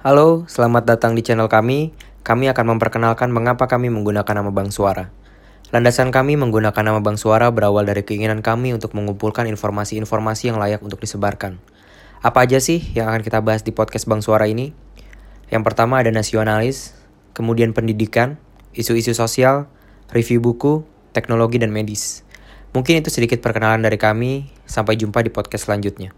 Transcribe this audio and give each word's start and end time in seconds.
Halo, 0.00 0.48
selamat 0.48 0.88
datang 0.88 1.12
di 1.12 1.20
channel 1.20 1.52
kami. 1.52 1.92
Kami 2.24 2.48
akan 2.48 2.72
memperkenalkan 2.72 3.28
mengapa 3.28 3.68
kami 3.68 3.92
menggunakan 3.92 4.32
nama 4.32 4.48
Bank 4.48 4.72
Suara. 4.72 5.12
Landasan 5.76 6.08
kami 6.08 6.40
menggunakan 6.40 6.80
nama 6.80 7.04
Bank 7.04 7.20
Suara 7.20 7.52
berawal 7.52 7.84
dari 7.84 8.00
keinginan 8.00 8.40
kami 8.40 8.72
untuk 8.72 8.96
mengumpulkan 8.96 9.44
informasi-informasi 9.44 10.48
yang 10.48 10.56
layak 10.56 10.80
untuk 10.80 11.04
disebarkan. 11.04 11.60
Apa 12.24 12.48
aja 12.48 12.64
sih 12.64 12.80
yang 12.96 13.12
akan 13.12 13.20
kita 13.20 13.44
bahas 13.44 13.60
di 13.60 13.76
podcast 13.76 14.08
Bank 14.08 14.24
Suara 14.24 14.48
ini? 14.48 14.72
Yang 15.52 15.68
pertama 15.68 16.00
ada 16.00 16.08
nasionalis, 16.08 16.96
kemudian 17.36 17.76
pendidikan, 17.76 18.40
isu-isu 18.72 19.12
sosial, 19.12 19.68
review 20.16 20.40
buku, 20.40 20.80
teknologi, 21.12 21.60
dan 21.60 21.76
medis. 21.76 22.24
Mungkin 22.72 23.04
itu 23.04 23.12
sedikit 23.12 23.44
perkenalan 23.44 23.84
dari 23.84 24.00
kami. 24.00 24.48
Sampai 24.64 24.96
jumpa 24.96 25.20
di 25.20 25.28
podcast 25.28 25.68
selanjutnya. 25.68 26.16